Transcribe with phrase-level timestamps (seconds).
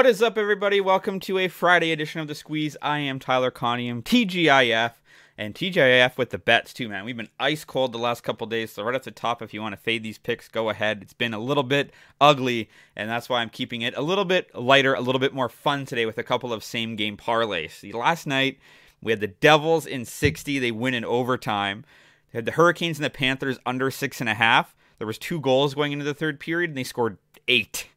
[0.00, 0.80] What is up, everybody?
[0.80, 2.74] Welcome to a Friday edition of The Squeeze.
[2.80, 4.92] I am Tyler Conium, TGIF,
[5.36, 7.04] and TGIF with the bets, too, man.
[7.04, 9.60] We've been ice cold the last couple days, so right at the top, if you
[9.60, 11.00] want to fade these picks, go ahead.
[11.02, 14.54] It's been a little bit ugly, and that's why I'm keeping it a little bit
[14.54, 17.72] lighter, a little bit more fun today with a couple of same game parlays.
[17.72, 18.58] See, last night,
[19.02, 21.84] we had the Devils in 60, they win in overtime.
[22.32, 24.74] They had the Hurricanes and the Panthers under six and a half.
[24.96, 27.88] There was two goals going into the third period, and they scored eight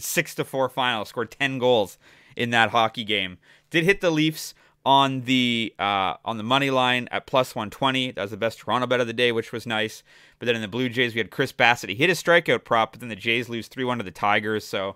[0.00, 1.04] six to four final.
[1.04, 1.98] Scored ten goals
[2.36, 3.38] in that hockey game.
[3.70, 4.54] Did hit the Leafs
[4.86, 8.12] on the uh, on the money line at plus 120.
[8.12, 10.04] That was the best Toronto bet of the day, which was nice.
[10.38, 11.88] But then in the Blue Jays, we had Chris Bassitt.
[11.88, 14.64] He hit a strikeout prop, but then the Jays lose three one to the Tigers.
[14.64, 14.94] So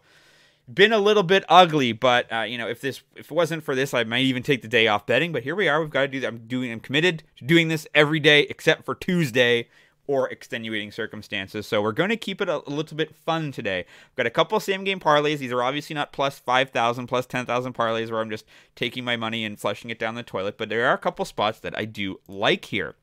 [0.73, 3.75] been a little bit ugly, but uh, you know if this if it wasn't for
[3.75, 5.33] this, I might even take the day off betting.
[5.33, 5.81] But here we are.
[5.81, 6.29] We've got to do that.
[6.29, 6.70] I'm doing.
[6.70, 9.69] I'm committed to doing this every day except for Tuesday
[10.11, 11.69] or extenuating circumstances.
[11.69, 13.86] So we're going to keep it a, little bit fun today.
[14.08, 15.39] We've got a couple same game parlays.
[15.39, 18.44] These are obviously not plus 5,000, plus 10,000 parlays where I'm just
[18.75, 21.61] taking my money and flushing it down the toilet, but there are a couple spots
[21.61, 22.97] that I do like here.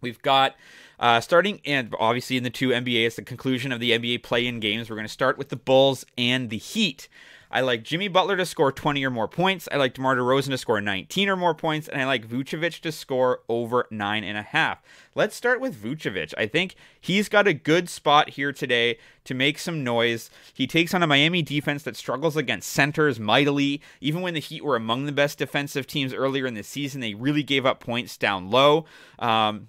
[0.00, 0.56] We've got
[0.98, 4.58] uh, starting and obviously in the two NBA, it's the conclusion of the NBA play-in
[4.58, 4.90] games.
[4.90, 7.08] We're going to start with the Bulls and the Heat.
[7.52, 9.68] I like Jimmy Butler to score 20 or more points.
[9.70, 12.90] I like DeMar DeRozan to score 19 or more points, and I like Vucevic to
[12.90, 14.82] score over nine and a half.
[15.14, 16.32] Let's start with Vucevic.
[16.38, 20.30] I think he's got a good spot here today to make some noise.
[20.54, 23.82] He takes on a Miami defense that struggles against centers mightily.
[24.00, 27.12] Even when the Heat were among the best defensive teams earlier in the season, they
[27.12, 28.86] really gave up points down low.
[29.18, 29.68] Um,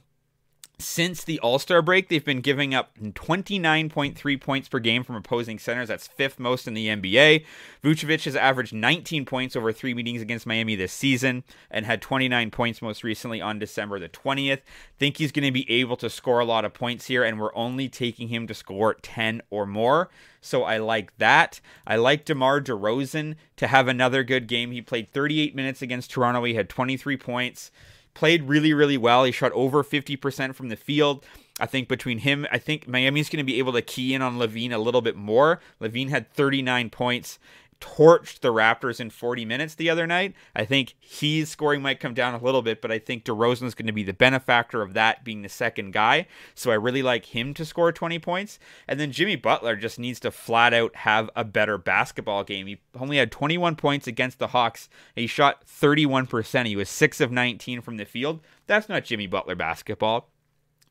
[0.83, 5.57] since the All Star break, they've been giving up 29.3 points per game from opposing
[5.59, 5.87] centers.
[5.87, 7.45] That's fifth most in the NBA.
[7.83, 12.51] Vucevic has averaged 19 points over three meetings against Miami this season and had 29
[12.51, 14.61] points most recently on December the 20th.
[14.99, 17.55] Think he's going to be able to score a lot of points here, and we're
[17.55, 20.09] only taking him to score 10 or more.
[20.41, 21.61] So I like that.
[21.87, 24.71] I like DeMar DeRozan to have another good game.
[24.71, 26.43] He played 38 minutes against Toronto.
[26.43, 27.71] He had 23 points
[28.13, 29.23] played really, really well.
[29.23, 31.25] He shot over 50% from the field.
[31.59, 34.37] I think between him, I think Miami's going to be able to key in on
[34.37, 35.59] LaVine a little bit more.
[35.79, 37.37] LaVine had 39 points
[37.83, 40.33] torched the Raptors in 40 minutes the other night.
[40.55, 43.75] I think his scoring might come down a little bit, but I think DeRozan is
[43.75, 46.27] going to be the benefactor of that being the second guy.
[46.55, 48.57] So I really like him to score 20 points.
[48.87, 52.67] And then Jimmy Butler just needs to flat out have a better basketball game.
[52.67, 54.87] He only had 21 points against the Hawks.
[55.13, 56.65] He shot 31%.
[56.65, 58.39] He was 6 of 19 from the field.
[58.65, 60.29] That's not Jimmy Butler basketball.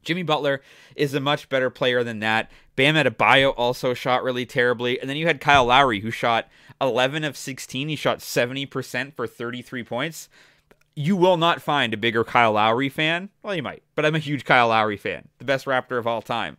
[0.02, 0.60] Jimmy Butler
[0.96, 2.50] is a much better player than that.
[2.76, 5.00] Bam Adebayo also shot really terribly.
[5.00, 6.48] And then you had Kyle Lowry, who shot
[6.80, 7.88] 11 of 16.
[7.88, 10.28] He shot 70% for 33 points.
[10.94, 13.30] You will not find a bigger Kyle Lowry fan.
[13.42, 16.20] Well, you might, but I'm a huge Kyle Lowry fan, the best Raptor of all
[16.20, 16.58] time.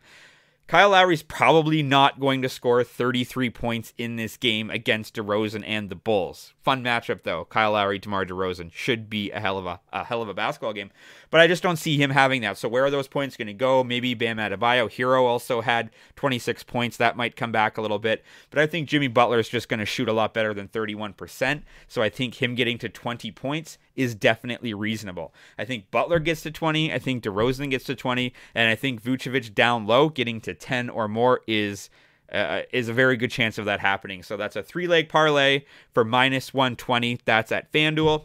[0.66, 5.90] Kyle Lowry's probably not going to score 33 points in this game against DeRozan and
[5.90, 6.54] the Bulls.
[6.64, 7.46] Fun matchup though.
[7.46, 10.72] Kyle Lowry, DeMar DeRozan should be a hell of a, a hell of a basketball
[10.72, 10.90] game.
[11.30, 12.58] But I just don't see him having that.
[12.58, 13.84] So where are those points going to go?
[13.84, 14.90] Maybe Bam Adebayo.
[14.90, 16.96] Herro also had 26 points.
[16.96, 18.24] That might come back a little bit.
[18.50, 21.64] But I think Jimmy Butler is just going to shoot a lot better than 31%.
[21.90, 25.34] So I think him getting to 20 points is definitely reasonable.
[25.58, 26.94] I think Butler gets to 20.
[26.94, 28.34] I think DeRozan gets to 20.
[28.56, 31.90] And I think Vucevic down low getting to 10 or more is
[32.32, 34.24] uh, is a very good chance of that happening.
[34.24, 37.20] So that's a three leg parlay for minus 120.
[37.26, 38.24] That's at FanDuel.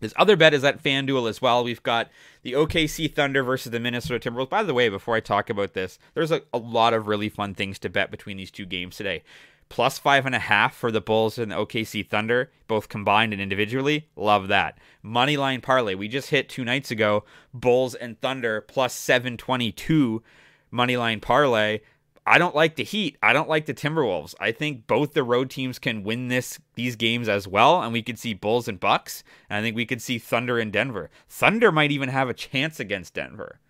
[0.00, 1.64] This other bet is at FanDuel as well.
[1.64, 2.08] We've got
[2.42, 4.50] the OKC Thunder versus the Minnesota Timberwolves.
[4.50, 7.54] By the way, before I talk about this, there's a, a lot of really fun
[7.54, 9.22] things to bet between these two games today.
[9.68, 13.42] Plus five and a half for the Bulls and the OKC Thunder, both combined and
[13.42, 14.08] individually.
[14.16, 14.78] Love that.
[15.02, 15.94] Money line parlay.
[15.94, 17.24] We just hit two nights ago.
[17.52, 20.22] Bulls and Thunder plus 722
[20.70, 21.80] money line parlay.
[22.28, 23.16] I don't like the Heat.
[23.22, 24.34] I don't like the Timberwolves.
[24.38, 28.02] I think both the road teams can win this these games as well, and we
[28.02, 29.24] could see Bulls and Bucks.
[29.48, 31.08] And I think we could see Thunder and Denver.
[31.26, 33.60] Thunder might even have a chance against Denver.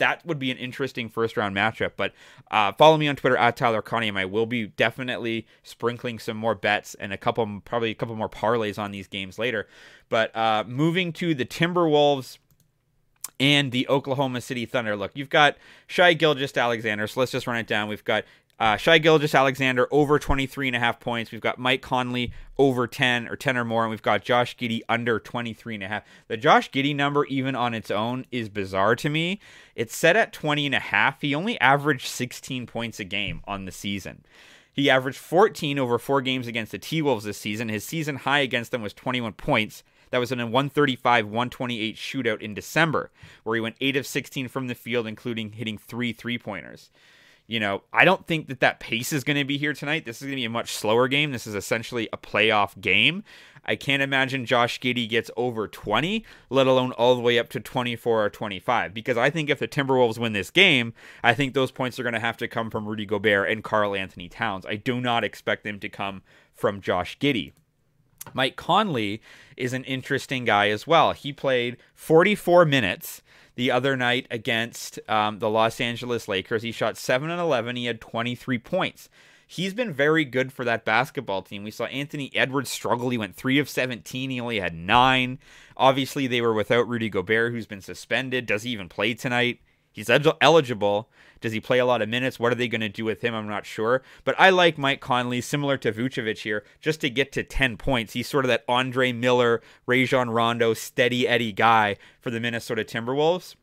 [0.00, 1.92] That would be an interesting first round matchup.
[1.96, 2.12] But
[2.50, 4.18] uh, follow me on Twitter at Tyler Conium.
[4.18, 8.28] I will be definitely sprinkling some more bets and a couple, probably a couple more
[8.28, 9.68] parlays on these games later.
[10.08, 12.38] But uh, moving to the Timberwolves
[13.38, 14.96] and the Oklahoma City Thunder.
[14.96, 15.56] Look, you've got
[15.86, 17.88] Shai Gilgeous-Alexander, so let's just run it down.
[17.88, 18.24] We've got
[18.60, 21.32] uh, Shai Gilgeous-Alexander over 23 and a half points.
[21.32, 24.82] We've got Mike Conley over 10 or 10 or more, and we've got Josh Giddey
[24.86, 26.04] under 23 and a half.
[26.28, 29.40] The Josh Giddey number, even on its own, is bizarre to me.
[29.74, 31.22] It's set at 20 and a half.
[31.22, 34.24] He only averaged 16 points a game on the season.
[34.72, 37.70] He averaged 14 over four games against the T Wolves this season.
[37.70, 39.82] His season high against them was 21 points.
[40.10, 43.10] That was in a 135 128 shootout in December,
[43.42, 46.90] where he went 8 of 16 from the field, including hitting three three pointers.
[47.50, 50.04] You know, I don't think that that pace is going to be here tonight.
[50.04, 51.32] This is going to be a much slower game.
[51.32, 53.24] This is essentially a playoff game.
[53.64, 57.58] I can't imagine Josh Giddey gets over 20, let alone all the way up to
[57.58, 58.94] 24 or 25.
[58.94, 60.94] Because I think if the Timberwolves win this game,
[61.24, 64.28] I think those points are going to have to come from Rudy Gobert and Karl-Anthony
[64.28, 64.64] Towns.
[64.64, 66.22] I do not expect them to come
[66.54, 67.50] from Josh Giddey.
[68.32, 69.20] Mike Conley
[69.56, 71.14] is an interesting guy as well.
[71.14, 73.22] He played 44 minutes
[73.60, 76.62] the other night against um, the Los Angeles Lakers.
[76.62, 77.76] He shot 7 and 11.
[77.76, 79.10] He had 23 points.
[79.46, 81.62] He's been very good for that basketball team.
[81.62, 83.10] We saw Anthony Edwards struggle.
[83.10, 84.30] He went 3 of 17.
[84.30, 85.38] He only had 9.
[85.76, 88.46] Obviously, they were without Rudy Gobert, who's been suspended.
[88.46, 89.60] Does he even play tonight?
[89.92, 90.10] He's
[90.40, 91.08] eligible.
[91.40, 92.38] Does he play a lot of minutes?
[92.38, 93.34] What are they going to do with him?
[93.34, 94.02] I'm not sure.
[94.24, 98.12] But I like Mike Conley, similar to Vucevic here, just to get to 10 points.
[98.12, 103.54] He's sort of that Andre Miller, Rajon Rondo, steady Eddie guy for the Minnesota Timberwolves.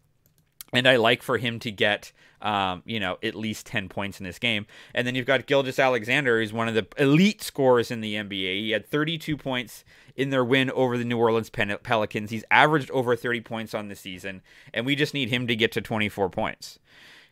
[0.73, 2.11] And I like for him to get,
[2.41, 4.65] um, you know, at least 10 points in this game.
[4.93, 8.61] And then you've got Gilgeous-Alexander, who's one of the elite scorers in the NBA.
[8.61, 9.85] He had 32 points
[10.17, 12.31] in their win over the New Orleans Pelicans.
[12.31, 14.41] He's averaged over 30 points on the season,
[14.73, 16.79] and we just need him to get to 24 points.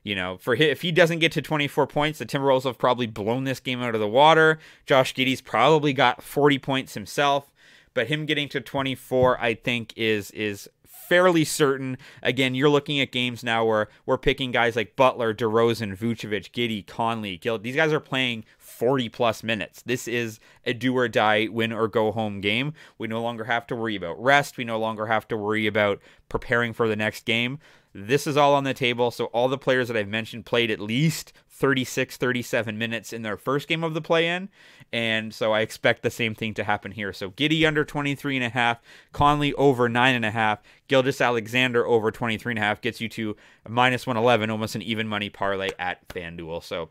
[0.03, 3.43] You know, for if he doesn't get to 24 points, the Timberwolves have probably blown
[3.43, 4.59] this game out of the water.
[4.85, 7.51] Josh Giddey's probably got 40 points himself,
[7.95, 10.69] but him getting to 24, I think, is is
[11.07, 11.97] fairly certain.
[12.23, 16.85] Again, you're looking at games now where we're picking guys like Butler, DeRozan, Vucevic, Giddey,
[16.85, 17.59] Conley, Gill.
[17.59, 19.81] These guys are playing 40 plus minutes.
[19.83, 22.73] This is a do or die, win or go home game.
[22.97, 24.57] We no longer have to worry about rest.
[24.57, 27.59] We no longer have to worry about preparing for the next game.
[27.93, 29.09] This is all on the table.
[29.09, 33.37] So all the players that I've mentioned played at least 36, 37 minutes in their
[33.37, 34.49] first game of the play in.
[34.91, 37.13] And so I expect the same thing to happen here.
[37.13, 38.81] So Giddey under 23 and a half,
[39.13, 40.59] Conley over nine and a half,
[40.89, 43.37] Gilgeous-Alexander over 23 and a half gets you to
[43.67, 46.61] minus 111, almost an even money parlay at FanDuel.
[46.61, 46.89] So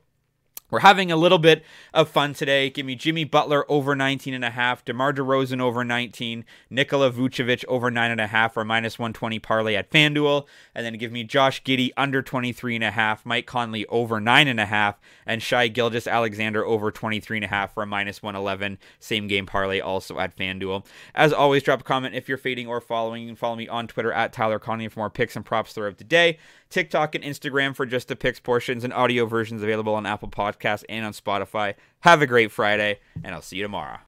[0.74, 2.68] we're having a little bit of fun today.
[2.68, 7.64] Give me Jimmy Butler over 19 and a half, DeMar DeRozan over 19, Nikola Vucevic
[7.68, 11.22] over 9 and a half or minus 120 parlay at FanDuel, and then give me
[11.22, 15.40] Josh Giddey under 23 and a half, Mike Conley over 9 and a half, and
[15.40, 20.18] Shai Gilgeous-Alexander over 23 and a half for a minus 111 same game parlay also
[20.18, 20.84] at FanDuel.
[21.14, 23.22] As always, drop a comment if you're fading or following.
[23.22, 25.98] You can follow me on Twitter at Tyler Conium for more picks and props throughout
[25.98, 26.38] the day.
[26.70, 30.63] TikTok and Instagram for just the picks portions and audio versions available on Apple Podcasts
[30.88, 31.74] and on Spotify.
[32.00, 33.98] Have a great Friday, and I'll see you tomorrow.